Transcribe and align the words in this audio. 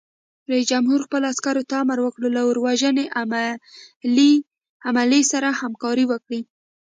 رئیس 0.51 0.65
جمهور 0.71 0.99
خپلو 1.05 1.25
عسکرو 1.33 1.67
ته 1.69 1.75
امر 1.83 1.97
وکړ؛ 2.01 2.21
له 2.35 2.41
اور 2.47 2.57
وژنې 2.65 3.05
عملې 4.87 5.21
سره 5.31 5.47
همکاري 5.61 6.05
وکړئ! 6.11 6.41